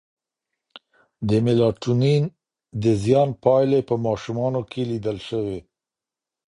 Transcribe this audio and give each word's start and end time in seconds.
د 1.27 1.29
میلاټونین 1.45 2.23
د 2.83 2.85
زیان 3.03 3.29
پایلې 3.43 3.81
په 3.89 3.95
ماشومانو 4.05 4.61
کې 4.71 4.81
لیدل 4.91 5.17
شوې. 5.27 5.59